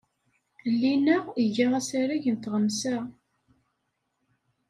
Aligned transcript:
Llinna, 0.73 1.17
iga 1.43 1.67
asarag 1.79 2.25
n 2.29 2.35
tɣemsa. 2.43 2.97